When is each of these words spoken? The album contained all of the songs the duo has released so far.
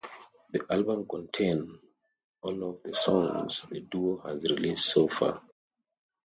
The 0.51 0.65
album 0.71 1.07
contained 1.07 1.77
all 2.41 2.71
of 2.71 2.81
the 2.81 2.91
songs 2.95 3.61
the 3.69 3.81
duo 3.81 4.17
has 4.21 4.41
released 4.49 4.87
so 4.87 5.07
far. 5.07 5.43